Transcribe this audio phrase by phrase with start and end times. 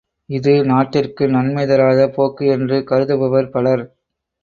[0.29, 3.83] இது நாட்டிற்கு நன்மை தராத போக்கு என்று கருதுபவர் பலர்.